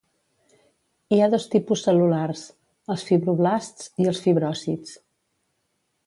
Hi 1.15 1.19
ha 1.21 1.27
dos 1.33 1.43
tipus 1.55 1.83
cel·lulars: 1.87 2.41
els 2.95 3.03
fibroblasts 3.09 3.91
i 4.05 4.09
els 4.13 4.23
fibròcits. 4.27 4.97